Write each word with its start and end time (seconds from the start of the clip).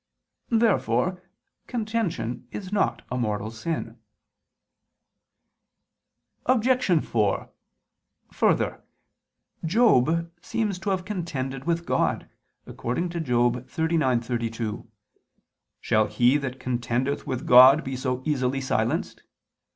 Therefore 0.49 1.21
contention 1.67 2.47
is 2.49 2.73
not 2.73 3.03
a 3.11 3.17
mortal 3.19 3.51
sin. 3.51 3.99
Obj. 6.47 7.05
4: 7.05 7.51
Further, 8.33 8.83
Job 9.63 10.31
seems 10.41 10.79
to 10.79 10.89
have 10.89 11.05
contended 11.05 11.65
with 11.65 11.85
God, 11.85 12.27
according 12.65 13.09
to 13.09 13.19
Job 13.19 13.67
39:32: 13.69 14.87
"Shall 15.79 16.07
he 16.07 16.35
that 16.37 16.59
contendeth 16.59 17.27
with 17.27 17.45
God 17.45 17.83
be 17.83 17.95
so 17.95 18.23
easily 18.25 18.59
silenced?" 18.59 19.21